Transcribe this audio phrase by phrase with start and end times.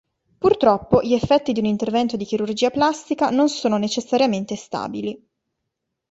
[0.39, 5.29] Purtroppo, gli effetti di un intervento di chirurgia plastica non sono necessariamente stabili.